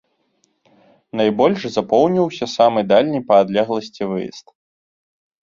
Найбольш 1.19 1.61
запоўніўся 1.75 2.45
самы 2.55 2.81
дальні 2.93 3.19
па 3.29 3.35
адлегласці 3.45 4.11
выезд. 4.15 4.47